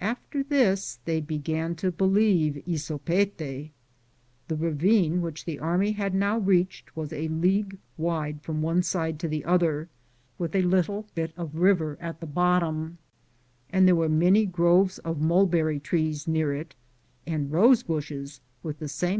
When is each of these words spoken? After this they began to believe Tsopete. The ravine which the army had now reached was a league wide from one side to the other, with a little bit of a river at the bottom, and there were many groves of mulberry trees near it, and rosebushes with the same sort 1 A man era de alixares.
After 0.00 0.42
this 0.42 1.00
they 1.04 1.20
began 1.20 1.74
to 1.74 1.92
believe 1.92 2.62
Tsopete. 2.66 3.72
The 4.48 4.56
ravine 4.56 5.20
which 5.20 5.44
the 5.44 5.58
army 5.58 5.92
had 5.92 6.14
now 6.14 6.38
reached 6.38 6.96
was 6.96 7.12
a 7.12 7.28
league 7.28 7.76
wide 7.98 8.40
from 8.40 8.62
one 8.62 8.82
side 8.82 9.18
to 9.18 9.28
the 9.28 9.44
other, 9.44 9.90
with 10.38 10.56
a 10.56 10.62
little 10.62 11.04
bit 11.14 11.34
of 11.36 11.54
a 11.54 11.58
river 11.58 11.98
at 12.00 12.20
the 12.20 12.26
bottom, 12.26 12.96
and 13.68 13.86
there 13.86 13.94
were 13.94 14.08
many 14.08 14.46
groves 14.46 14.98
of 15.00 15.20
mulberry 15.20 15.78
trees 15.78 16.26
near 16.26 16.54
it, 16.54 16.74
and 17.26 17.52
rosebushes 17.52 18.40
with 18.62 18.78
the 18.78 18.88
same 18.88 18.88
sort 18.88 18.88
1 18.88 18.88
A 18.88 18.88
man 18.88 18.88
era 18.88 18.88
de 18.88 18.92
alixares. 18.92 19.14